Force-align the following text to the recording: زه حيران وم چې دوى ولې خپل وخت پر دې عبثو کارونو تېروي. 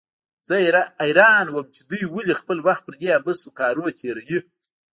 زه 0.47 0.55
حيران 1.01 1.45
وم 1.51 1.67
چې 1.75 1.81
دوى 1.89 2.03
ولې 2.09 2.39
خپل 2.41 2.57
وخت 2.67 2.81
پر 2.85 2.93
دې 2.99 3.09
عبثو 3.17 3.55
کارونو 3.59 3.91
تېروي. 3.99 4.39